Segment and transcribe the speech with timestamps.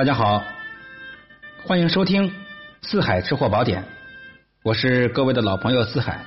[0.00, 0.42] 大家好，
[1.62, 2.30] 欢迎收听
[2.80, 3.82] 《四海吃货宝典》，
[4.62, 6.24] 我是各位的老朋友四海。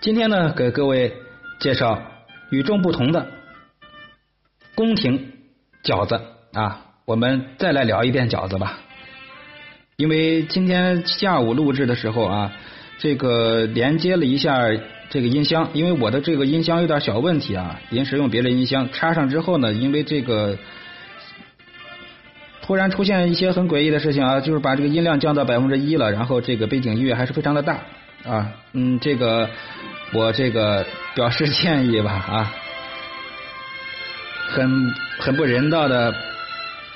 [0.00, 1.14] 今天呢，给各位
[1.60, 2.00] 介绍
[2.48, 3.30] 与众不同的
[4.74, 5.34] 宫廷
[5.84, 6.22] 饺子
[6.54, 6.86] 啊。
[7.04, 8.78] 我们再来聊一遍饺子吧，
[9.96, 12.52] 因为今天下午录制的时候啊，
[12.98, 14.60] 这个连接了一下
[15.10, 20.56] 这个音箱，因为我的这个音箱有点小问题啊，临时用别的音箱插上之后呢，因为这个
[22.62, 27.80] 突然出现一些很诡异的事情啊，就是把这个音量降到百分之一了，然后这个背景音乐还是非常的大
[28.24, 29.48] 啊，嗯，这个
[30.12, 32.54] 我这个表示歉意吧啊，
[34.50, 36.14] 很很不人道的。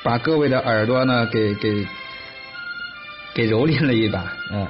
[0.02, 1.86] 把各位的耳朵呢给给
[3.34, 4.66] 给蹂躏了一把，嗯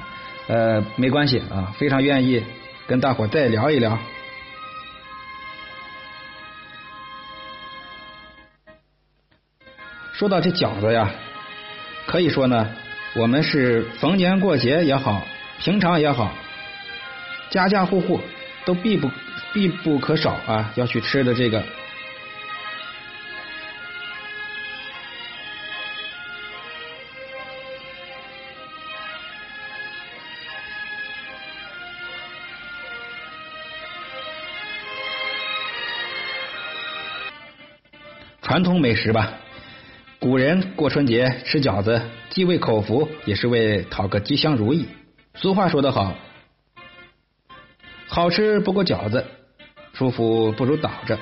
[0.51, 2.43] 呃没关系啊，非常愿意
[2.85, 3.97] 跟大伙再聊一聊。
[10.11, 11.09] 说到这饺子呀，
[12.05, 12.69] 可以说呢，
[13.15, 15.21] 我们是逢年过节也好，
[15.59, 16.33] 平常也好，
[17.49, 18.19] 家家户户
[18.65, 19.09] 都必不
[19.53, 21.63] 必不可少啊，要去吃的这个。
[38.51, 39.35] 传统美食吧，
[40.19, 44.89] 古人过春节吃饺子，既为口福，也是为讨个吉祥如意。
[45.35, 46.13] 俗话说得好，
[48.09, 49.25] 好吃不过饺子，
[49.93, 51.17] 舒服不如倒着。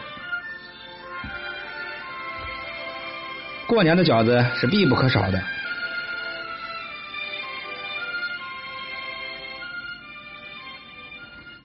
[3.68, 5.40] 过年的饺子是必不可少的。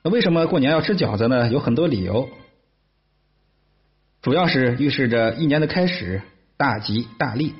[0.03, 1.49] 那为什么过年要吃饺子呢？
[1.49, 2.29] 有很多理由。
[4.25, 6.23] 主要是预示着一年的开始，
[6.57, 7.53] 大吉大利。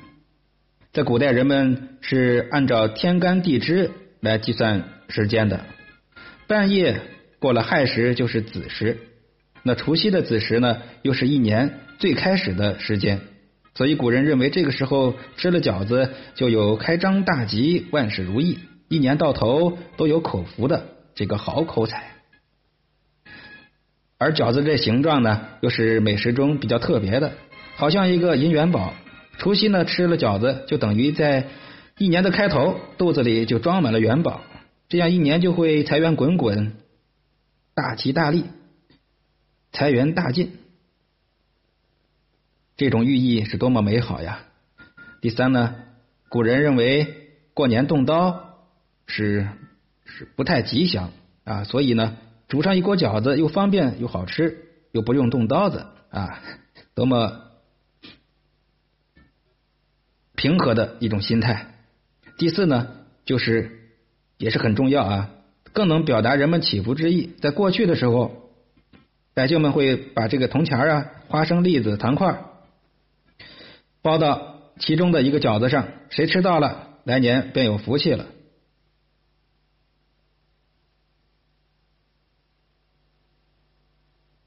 [0.93, 5.63] 在古代，人们是按照天干地支来计算时间的。
[6.47, 7.01] 半夜
[7.37, 8.97] 过了亥时就是子时，
[9.61, 13.21] 那除夕的子时呢，又是一年最开始的时间。
[13.75, 18.57] 所以古人认为，这个时候吃了饺子，就有开张大吉、万事如意、
[18.89, 22.14] 一年到头都有口福的这个好口彩。
[24.17, 27.33] 而饺子这形状呢，又是美食中比较特别的，
[27.75, 28.93] 好像一个银元宝。
[29.37, 31.47] 除夕呢吃了饺子，就等于在
[31.97, 34.41] 一年的开头，肚子里就装满了元宝，
[34.87, 36.77] 这样一年就会财源滚滚，
[37.73, 38.45] 大吉大利，
[39.73, 40.53] 财源大进。
[42.77, 44.39] 这种寓意是多么美好呀！
[45.19, 45.75] 第三呢，
[46.29, 47.13] 古人认为
[47.53, 48.63] 过年动刀
[49.07, 49.49] 是
[50.05, 51.11] 是不太吉祥
[51.43, 52.15] 啊，所以呢。
[52.47, 56.41] 煮上一锅饺子，又方便又好吃，又不用动刀子啊，
[56.93, 57.41] 多么
[60.35, 61.75] 平和的一种心态。
[62.37, 62.87] 第四呢，
[63.25, 63.89] 就是
[64.37, 65.29] 也是很重要啊，
[65.73, 67.33] 更能表达人们祈福之意。
[67.41, 68.51] 在过去的时候，
[69.33, 72.43] 百姓们会把这个铜钱啊、花生、栗子、糖块
[74.01, 78.27] 包到其中的一个饺子上，谁吃到了，来年便有福气了。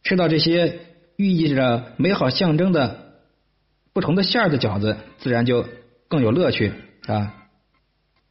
[0.03, 0.81] 吃到这些
[1.17, 3.13] 寓意着美好象征的
[3.93, 5.67] 不同的馅儿的饺子，自然就
[6.09, 6.73] 更有乐趣
[7.07, 7.35] 啊！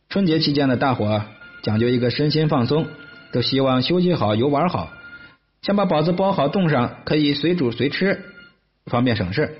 [0.09, 1.23] 春节期间呢，大伙
[1.63, 2.87] 讲究一个身心放松，
[3.33, 4.93] 都希望休息好、游玩好，
[5.61, 8.23] 先把饺子包好冻上，可以随煮随吃，
[8.85, 9.57] 方便省事。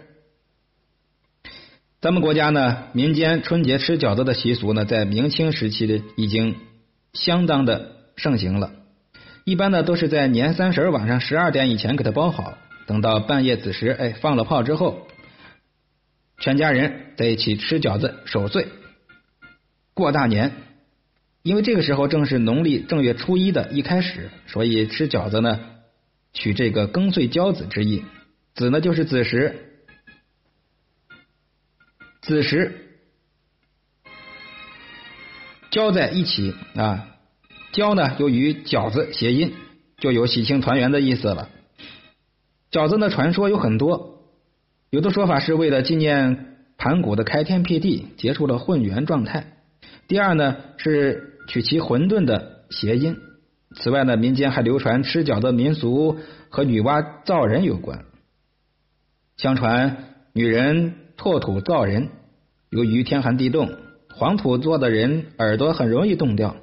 [1.99, 6.55] 咱们国家呢，民间春节吃饺子的习俗呢，在明清时期的已经
[7.11, 8.71] 相当的盛行了。
[9.47, 15.07] 一般呢都是在年三十晚上十二点以前给它包好，等到半夜子时，哎，放了炮之后，
[16.37, 18.67] 全家人在一起吃饺子守岁，
[19.93, 20.51] 过大年。
[21.43, 25.61] 因为这个时候正是农历正月初一的一开始，所以吃饺子呢
[26.33, 28.03] 取这个庚岁交子之意，
[28.53, 29.79] 子呢就是子时，
[32.21, 32.99] 子时
[35.71, 37.13] 交在一起啊。
[37.71, 39.53] 交呢，又与饺子谐音，
[39.97, 41.49] 就有喜庆团圆的意思了。
[42.71, 44.23] 饺子呢，传说有很多，
[44.89, 49.43] 有的说法是为了纪念盘古的开天辟地，结出了混元状态；
[50.07, 53.17] 第二呢，是取其混沌的谐音。
[53.75, 56.17] 此外呢，民间还流传吃饺子民俗
[56.49, 58.05] 和女娲造人有关。
[59.35, 62.09] 相传女人拓土造人，
[62.69, 63.69] 由于天寒地冻，
[64.09, 66.55] 黄土做的人耳朵很容易冻掉。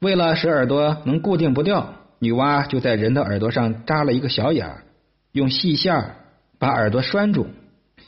[0.00, 4.82] 为了使耳朵能固定不掉，女娲就在人的耳朵上扎了一个小眼儿，
[5.32, 6.16] 用细线
[6.58, 7.48] 把耳朵拴住，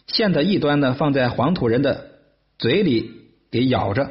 [0.07, 2.07] 线的一端呢放在黄土人的
[2.59, 3.11] 嘴里
[3.51, 4.11] 给咬着，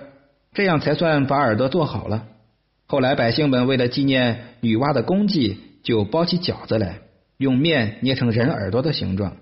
[0.54, 2.28] 这样才算把耳朵做好了。
[2.86, 7.00] 后来百姓们为了纪念女娲的功绩，就包起饺子来，
[7.38, 9.38] 用面捏成人耳朵的形状，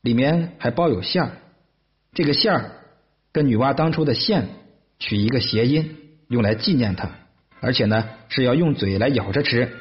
[0.00, 1.30] 里面还包有馅儿。
[2.14, 2.72] 这个馅儿
[3.30, 4.48] 跟女娲当初的馅
[4.98, 5.96] 取一个谐音，
[6.28, 7.10] 用来纪念她，
[7.60, 9.72] 而且呢是要用嘴来咬着吃，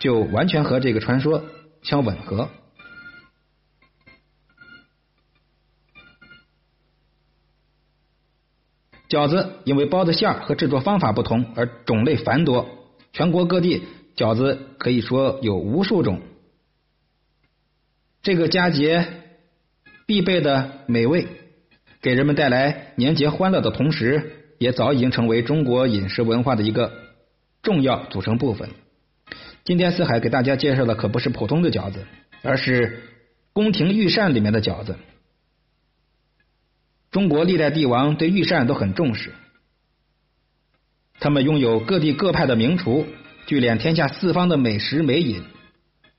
[0.00, 1.44] 就完全和这个传说
[1.82, 2.48] 相吻合。
[9.08, 12.68] 饺子因为包的馅儿和制作方法不同而种类繁多，
[13.12, 13.82] 全国各地
[14.14, 16.22] 饺子可以说有无数种。
[18.22, 19.08] 这个佳节
[20.06, 21.26] 必备的美味，
[22.00, 26.92] 给人们带来年节欢乐的同时，也早已经成为中国饮食文化的一个
[27.62, 28.68] 重要组成部分。
[29.64, 32.06] 今天四海给大家介绍的可不是普通的饺子，
[32.42, 33.02] 而是
[33.54, 34.98] 宫廷御膳里面的饺子。
[37.10, 39.32] 中国历代帝王对御膳都很重视，
[41.18, 43.06] 他们拥有各地各派的名厨，
[43.46, 45.42] 聚敛天下四方的美食美饮，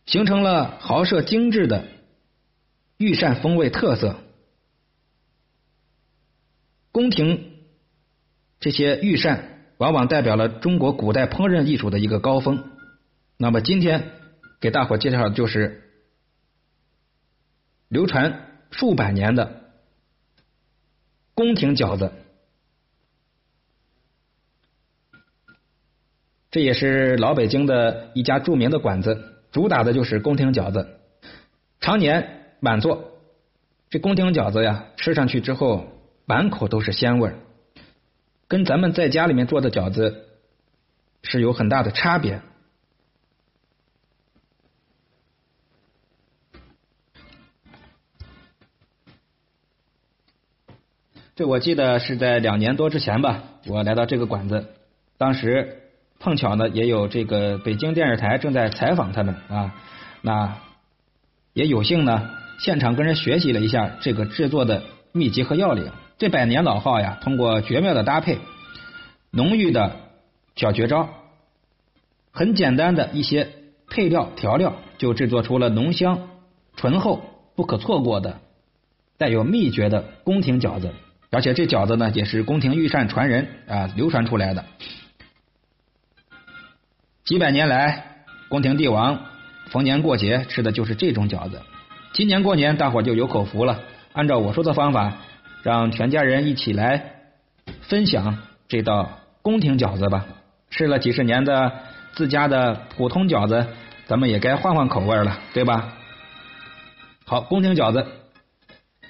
[0.08, 1.86] 形成了豪奢精致的
[2.98, 4.18] 御膳风味特色。
[6.92, 7.51] 宫廷
[8.62, 12.64] 这些御膳往往代表了中国古代烹饪艺术的一个高峰。
[13.36, 14.12] 那么今天
[14.62, 15.90] 给大伙介绍的就是
[17.90, 19.60] 流传数百年的。
[21.34, 22.12] 宫廷饺子，
[26.52, 31.00] 这也是老北京的一家著名的馆子，主打的就是宫廷饺子，
[31.80, 33.20] 常年满座。
[33.90, 35.88] 这宫廷饺子呀，吃上去之后
[36.26, 37.40] 满口都是鲜味儿，
[38.52, 40.28] 跟咱们在家里面做的饺子
[41.24, 42.42] 是有很大的差别。
[51.34, 54.66] 这我记得是在两年多之前吧，我来到这个馆子，
[55.18, 55.84] 当时
[56.20, 59.82] 碰巧呢也有这个北京电视台正在采访他们啊，
[60.22, 60.58] 那
[61.54, 64.84] 也有幸呢现场跟人学习了一下这个制作的
[65.14, 65.90] 秘籍和要领。
[66.22, 68.38] 这百年老号呀，通过绝妙的搭配、
[69.32, 69.96] 浓郁的
[70.56, 71.10] 小绝招，
[72.32, 73.50] 很简单的一些
[73.90, 76.30] 配料调料，就制作出了浓香、
[76.76, 77.24] 醇厚、
[77.56, 78.40] 不可错过的、
[79.18, 80.94] 带有秘诀的宫廷饺子。
[81.32, 84.64] 而且这饺子呢，也是宫廷御膳传人啊流传出来的。
[87.26, 89.26] 几百年来，宫廷帝王
[89.72, 91.64] 逢年过节吃的就是这种饺子。
[92.14, 93.80] 今年过年，大伙就有口福了。
[94.14, 95.18] 按照我说的方法，
[95.64, 97.16] 让全家人一起来
[97.82, 98.38] 分享
[98.68, 100.26] 这道宫廷饺子吧。
[100.70, 101.72] 吃了几十年的
[102.14, 103.68] 自家的普通饺子，
[104.06, 105.94] 咱们也该换换口味了，对吧？
[107.26, 108.06] 好，宫廷饺子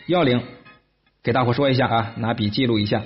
[0.08, 0.44] 要领。
[1.24, 3.04] 给大伙说一下啊，拿笔记录一下。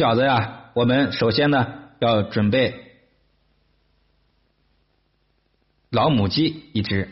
[0.00, 1.74] 饺子呀，我们首先呢。
[2.00, 2.96] 要准备
[5.90, 7.10] 老母鸡一只，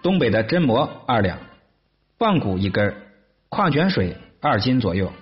[0.00, 1.38] 东北的榛蘑二两，
[2.16, 2.96] 棒骨一根，
[3.50, 5.12] 矿泉水二斤左右。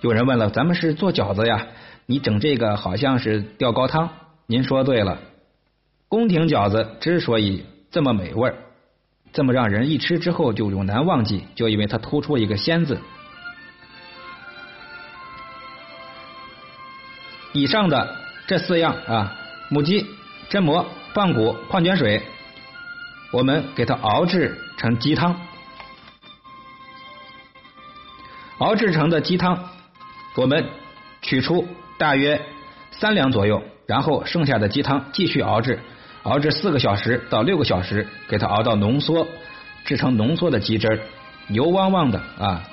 [0.00, 1.66] 有人问了，咱们是做饺子呀，
[2.06, 4.08] 你整这个好像是吊高汤。
[4.46, 5.20] 您说对了，
[6.08, 8.54] 宫廷饺子之所以这么美味，
[9.34, 12.98] 这么让人一吃之后就永难忘记，就因为它突出一个“鲜”字。
[17.56, 19.34] 以上的这四样啊，
[19.70, 20.06] 母鸡、
[20.50, 22.22] 榛蘑、棒骨、矿泉水，
[23.32, 25.40] 我们给它熬制成鸡汤。
[28.58, 29.70] 熬制成的鸡汤，
[30.34, 30.66] 我们
[31.22, 32.42] 取出大约
[32.90, 35.80] 三两左右，然后剩下的鸡汤继续熬制，
[36.24, 39.26] 熬制四个小时到六个小时，给它熬到浓缩，
[39.86, 41.00] 制成浓缩的鸡汁儿，
[41.48, 42.64] 油汪汪的啊，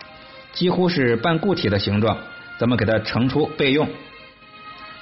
[0.51, 2.17] 几乎是半固体的形状，
[2.57, 3.87] 咱们给它盛出备用。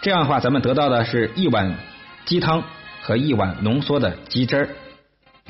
[0.02, 1.76] 这样的话，咱们得到的是一碗
[2.26, 2.64] 鸡汤
[3.02, 4.70] 和一碗浓缩的鸡汁儿，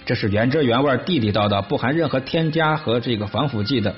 [0.06, 3.96] 这是原汁原味、地地道道、不含任何添加和这个防腐剂的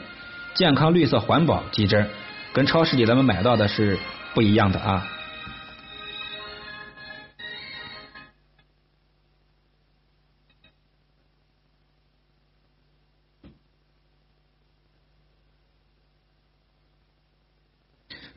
[0.53, 2.07] 健康、绿色、环保鸡汁儿，
[2.53, 3.97] 跟超市里咱们买到的是
[4.35, 5.07] 不一样的啊。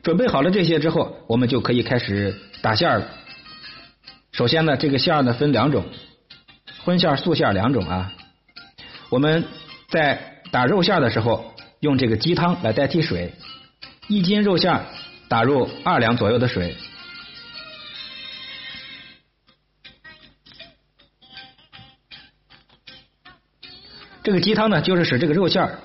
[0.07, 3.09] 准备好了这些之后，我们就可以开始打馅儿了。
[4.31, 5.83] 首先呢，这个馅儿呢分两种，
[6.85, 8.13] 荤馅、素馅两种啊。
[9.09, 9.43] 我们
[9.89, 13.33] 在打肉馅的时候，用这个鸡汤来代替水，
[14.07, 14.85] 一斤肉馅
[15.27, 16.77] 打入二两左右的水。
[24.23, 25.79] 这个鸡汤呢，就是使这个肉馅儿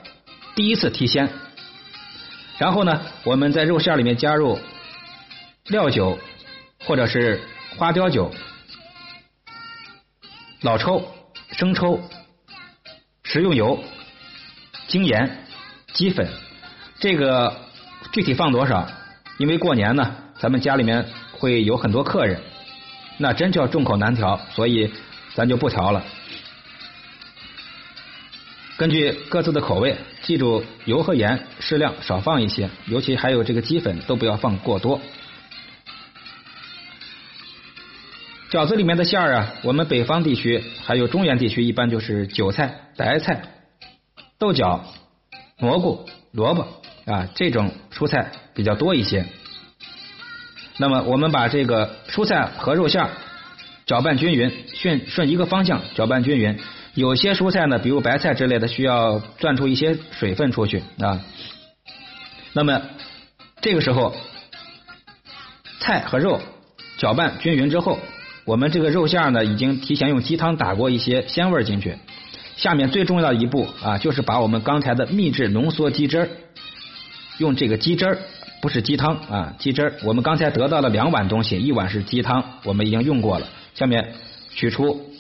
[0.55, 1.29] 第一次提鲜。
[2.59, 4.59] 然后呢，我们在肉馅里面加入
[5.67, 6.19] 料酒
[6.85, 7.41] 或者是
[7.77, 8.33] 花雕酒、
[10.61, 11.05] 老抽、
[11.51, 12.01] 生抽、
[13.25, 13.83] 食用油、
[14.87, 15.45] 精盐、
[15.93, 16.29] 鸡粉。
[17.01, 17.57] 这个
[18.13, 18.89] 具体放多少？
[19.39, 22.41] 因为过年呢，咱们家里面会有很多客人，
[23.19, 24.93] 那真叫众口难调，所以
[25.35, 26.05] 咱就不调了。
[28.83, 35.01] 根据各自的口味，记住油和盐适量少放一些，尤其还有这个鸡粉都不要放过多。
[38.51, 43.43] 饺子里面的馅儿啊，我们北方地区还有中原地区一般就是韭菜、白菜、
[44.41, 44.85] 豆角、
[45.59, 49.27] 蘑菇、萝卜啊这种蔬菜比较多一些。
[50.79, 53.09] 那么我们把这个蔬菜和肉馅
[53.87, 56.59] 搅拌均匀，顺顺一个方向搅拌均匀。
[56.95, 61.21] 有些蔬菜呢，比如白菜之类的，需要攥出一些水分出去啊。
[62.53, 62.83] 那么
[63.63, 64.15] 这个时候，
[65.81, 66.41] 菜和肉
[66.99, 67.99] 搅拌均匀之后，
[68.45, 71.97] 我们这个肉馅呢，已经提前用鸡汤打过一些鲜味进去。
[72.57, 76.29] 下面最重要的一步啊，就是把我们刚才的秘制浓缩鸡汁儿，
[77.39, 78.19] 用这个鸡汁儿，
[78.61, 79.95] 不是鸡汤啊，鸡汁儿。
[80.05, 83.49] 我们刚才得到了两碗东西，一碗是鸡汤，我们已经用过了。
[83.75, 84.13] 下面
[84.55, 85.12] 取出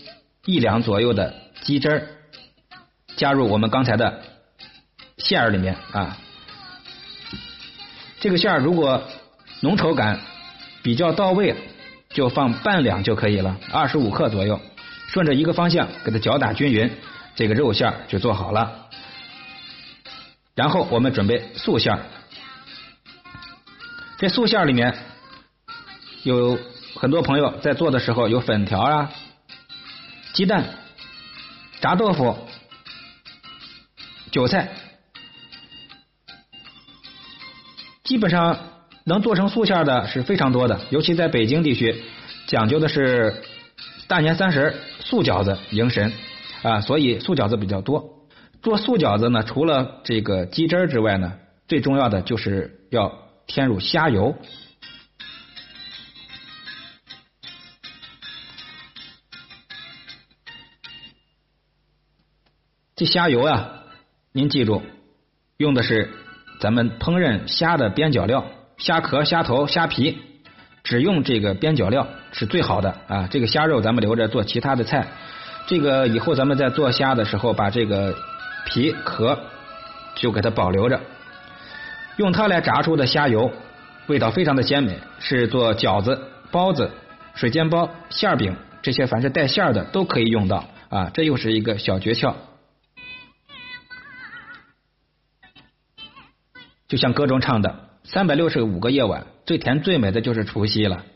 [0.44, 1.34] 一两左右的。
[1.62, 2.08] 鸡汁儿
[3.16, 4.20] 加入我们刚才的
[5.16, 6.16] 馅儿里面啊，
[8.18, 9.04] 这个馅儿如果
[9.61, 10.20] 浓稠感
[10.82, 11.54] 比较到位，
[12.08, 14.61] 就放半两就可以了，二十五克左右，
[15.06, 16.90] 顺着一个方向给它搅打均匀，
[17.37, 18.88] 这个肉馅儿就做好了。
[20.56, 22.00] 然后我们准备素馅儿，
[24.18, 24.99] 这素馅儿里面
[26.25, 26.58] 有
[26.96, 29.12] 很多朋友在做的时候有粉条啊、
[30.32, 30.64] 鸡蛋。
[31.80, 32.38] 炸豆腐、
[34.30, 34.68] 韭菜，
[38.04, 38.56] 基本上
[39.02, 40.80] 能做成素馅的是非常多的。
[40.90, 42.04] 尤其在北京地区，
[42.46, 43.42] 讲究的是
[44.06, 46.12] 大年三十素饺子迎神
[46.62, 48.28] 啊，所以素饺子比较多。
[48.62, 51.32] 做素饺子呢，除了这个鸡汁之外呢，
[51.66, 53.12] 最重要的就是要
[53.48, 54.36] 添入虾油。
[62.94, 63.70] 这虾油啊，
[64.32, 64.82] 您记住，
[65.56, 66.11] 用的是
[66.61, 68.44] 咱们烹饪虾的边角料，
[68.76, 70.18] 虾壳、虾头、虾皮，
[70.84, 73.28] 只用这个边角料是最好的啊。
[73.30, 75.08] 这个虾肉咱们留着做其他的菜，
[75.66, 78.14] 这个以后咱们在做虾的时候，把这个
[78.66, 79.38] 皮壳
[80.14, 81.00] 就给它保留着，
[82.18, 83.50] 用它来炸出的虾油，
[84.06, 86.90] 味道非常的鲜美，是做饺子、包子、
[87.34, 91.11] 水煎包、馅饼这些凡是带馅的都可以用到啊。
[91.14, 92.34] 这又是一个小诀窍。
[96.92, 101.06] 就像歌中唱的“三百六十五个夜晚，最甜最美的就是除夕了”。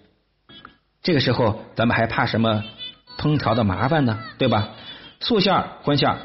[1.04, 2.64] 这个时候，咱们还怕什么
[3.18, 4.18] 烹调的麻烦呢？
[4.38, 4.70] 对吧？
[5.20, 6.16] 素馅荤馅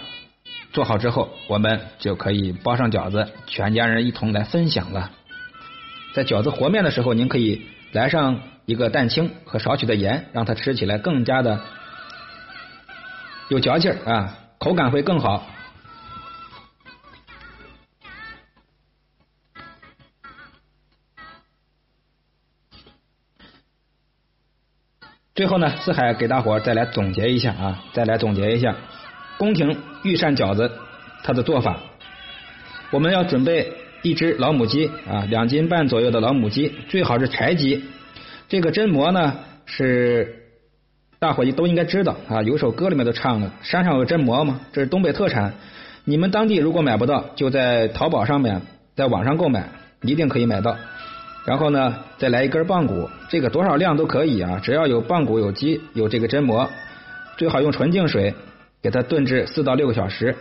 [0.72, 5.12] 做好之后，我们就可以包上饺子，全家人一同来分享了。
[6.14, 11.60] 在饺子和面的时候，您可以来上一个蛋清和少许的盐，让它吃起来更加的
[13.50, 15.46] 有嚼劲啊，口感会更好。
[25.42, 28.76] 最后呢，四海给大伙再来总结一下啊，再来总结一下
[29.40, 30.72] 宫廷御膳饺子
[31.24, 31.80] 它的做法。
[32.92, 37.84] 我们要准备一只老母鸡啊，两斤半左右的老母鸡，最好是柴鸡。
[38.50, 40.44] 这个榛蘑呢，是
[41.18, 45.56] 大伙都应该知道啊，有首歌里面都唱了，山上有榛蘑嘛，这是东北特产。
[46.06, 48.62] 你们当地如果买不到，就在淘宝上面，
[48.96, 49.70] 在网上购买，
[50.04, 50.78] 一定可以买到。
[51.44, 56.70] 然后呢，再来一根棒骨，这个多少量都可以啊，只要有棒骨、有鸡、有这个榛蘑，
[57.38, 58.36] 最好用纯净水
[58.84, 60.36] 给它炖制四到六个小时。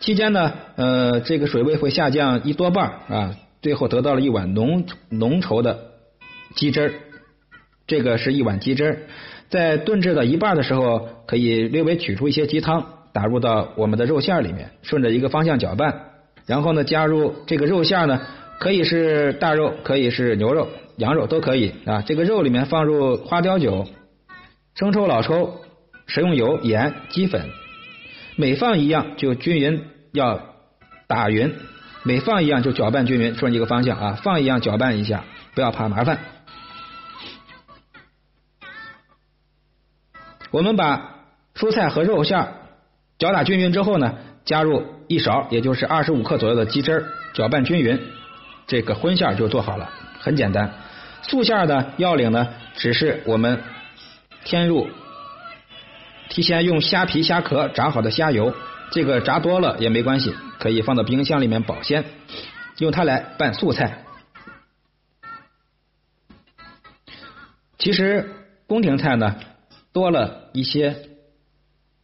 [0.00, 5.78] 期间呢，呃，这个水位会下降一多半啊，最后得到了一碗浓浓稠的
[6.54, 6.92] 鸡汁儿。
[7.86, 8.98] 这个是一碗鸡汁儿，
[9.50, 16.00] 在炖制到一半的时候，可以略微取出一些鸡汤，打入到我们的肉馅里面，顺着一个方向搅拌，
[16.46, 18.22] 然后呢，加入这个肉馅呢。
[18.58, 22.02] 可以是大肉，可以是牛肉、羊肉都可以啊。
[22.02, 23.86] 这个肉里面放入花雕酒、
[24.74, 25.60] 生抽、老抽、
[26.06, 27.50] 食用油、盐、鸡粉，
[28.36, 30.40] 每放一样就均匀要
[31.06, 31.54] 打匀，
[32.02, 36.18] 每放一样就搅拌均匀，顺一个方向啊，放一样搅拌一下，不要怕麻烦。
[40.50, 42.48] 我们把蔬菜和肉馅
[43.18, 44.14] 搅打均匀之后呢，
[44.46, 48.00] 加入一勺，也就是二十五克左右的鸡汁，搅拌均匀。
[48.66, 50.72] 这个荤馅就做好了，很简单。
[51.22, 53.62] 素馅的要领呢，只是我们
[54.44, 54.88] 添入
[56.28, 58.54] 提前用虾皮、虾壳炸好的虾油，
[58.90, 62.04] 这个炸多了也没关系，可以放到冰箱里面保鲜，
[62.78, 64.04] 用它来拌素菜。
[67.78, 68.34] 其实
[68.66, 69.36] 宫廷菜呢，
[69.92, 70.96] 多了一些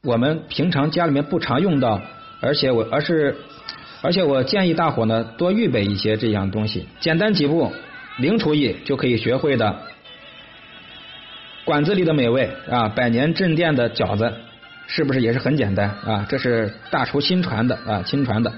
[0.03, 2.01] 我们平常家里面不常用到，
[2.41, 3.37] 而且我而是。
[4.03, 7.73] 而且我建议大伙呢多预备一些这样东西，简单几步，
[8.19, 9.79] 零厨艺就可以学会的
[11.65, 14.33] 馆子里的美味啊，百年镇店的饺子，
[14.89, 16.27] 是不是也是很简单啊？
[16.29, 18.53] 这是大厨亲传的啊，亲传的，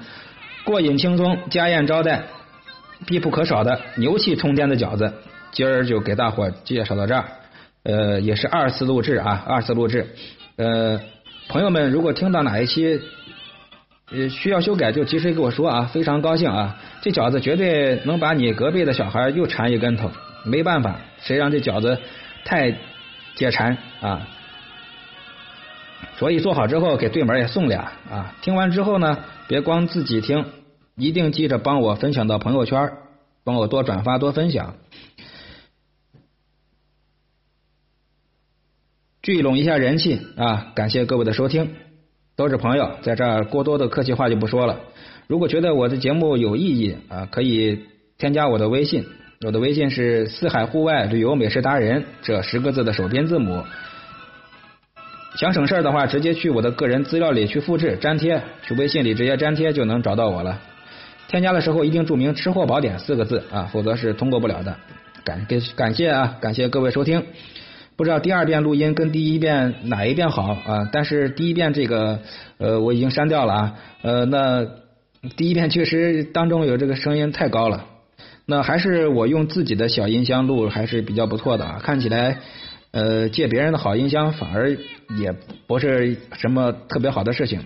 [0.64, 2.22] 过瘾轻松，家宴招待
[3.06, 5.12] 必不可少的牛气冲天的饺子，
[5.52, 7.24] 今儿就给大伙介绍到这儿，
[7.82, 10.06] 呃，也是二次录制啊，二次录制，
[10.56, 10.98] 呃，
[11.48, 12.98] 朋友们如果听到哪一期。
[14.10, 16.78] 呃，需要修改就及时给我说啊，非常高兴啊！
[17.00, 20.10] 这饺子绝对能把你隔壁的小孩又馋一跟头，
[20.44, 21.98] 没办法，谁让这饺子
[22.44, 22.76] 太
[23.34, 24.28] 解馋啊！
[26.16, 28.34] 所以做好之后给对门也送俩啊！
[28.42, 30.44] 听完之后呢，别光自己听，
[30.96, 32.92] 一定记着帮我分享到朋友圈，
[33.42, 34.76] 帮我多转发多分享，
[39.22, 40.72] 聚拢一下人气啊！
[40.74, 41.83] 感谢各位的收听。
[42.36, 44.80] 都是朋友，在这儿过多的客气话就不说了。
[45.26, 47.80] 如果觉得我的节目有意义啊，可以
[48.18, 49.04] 添加我的微信，
[49.46, 53.62] 我的微信是“四海户外旅游美食达人”这十个字的首编字母。
[55.36, 60.60] 想省事儿的话，直接去我的个人资料里去复制粘贴，去微信里直接粘贴就能找到我了。
[61.28, 64.76] 添加的时候一定注明“吃货宝典”四个字啊，否则是通过不了的。
[65.24, 67.24] 感感感谢啊，感谢各位收听。
[67.96, 70.88] 不知道第二遍录音跟第一遍哪一遍好啊？
[70.92, 72.18] 但是第一遍这个
[72.58, 73.74] 呃我已经删掉了啊。
[74.02, 74.66] 呃，那
[75.36, 77.86] 第一遍确实当中有这个声音太高了。
[78.46, 81.80] 那还是我用自己的小音箱录还是比较不错的啊。
[81.84, 82.38] 看起来
[82.90, 84.76] 呃借别人的好音箱反而
[85.16, 85.32] 也
[85.68, 87.60] 不是什么特别好的事情。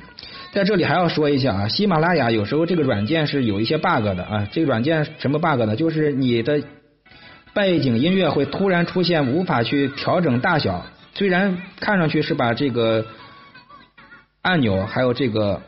[0.52, 4.48] 在这里还要说一下啊，喜马拉雅有时候这个软件是有一些 bug 的啊。
[4.52, 5.74] 这个软件什么 bug 呢？
[5.74, 6.60] 就是你的。
[7.54, 10.86] 背景音乐会突然出现，无法去调整大小。
[11.14, 13.06] 虽然看上去是把这个
[14.40, 15.62] 按钮还有这个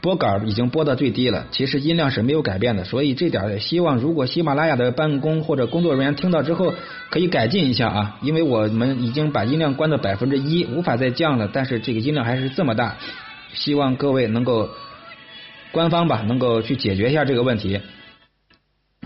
[0.00, 2.84] 拨杆已经拨到最低了，其实音量是没有改变的。
[2.84, 6.74] 所以这点希望，如果喜马拉雅的办公或者工作人员听到之后，
[7.10, 8.18] 可以改进一下啊。
[8.22, 11.50] 因为我们已经把音量关到百分之一，无法再降了。
[11.52, 12.96] 但是这个音量还是这么大，
[13.52, 14.70] 希望各位能够
[15.72, 17.80] 官方吧，能够去解决一下这个问题。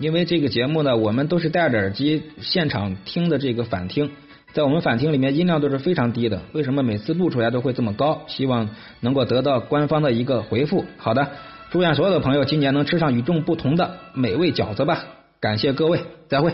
[0.01, 4.11] 因为这个节目呢，我们都是戴着耳机现场听的这个反听，
[4.53, 6.43] 在我们反听里面音量都是非常低的。
[6.53, 8.23] 为什么每次录出来都会这么高？
[8.29, 10.85] 希望能够得到官方的一个回复。
[10.97, 11.31] 好的，
[11.71, 15.05] 祝愿所有的朋友今年能吃上与众不同的美味饺子吧！
[15.41, 16.53] 感谢各位，再会。